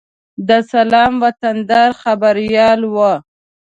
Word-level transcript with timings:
د 0.47 0.49
سلام 0.71 1.13
وطندار 1.23 1.89
خبریال 2.03 2.81
و. 2.93 2.95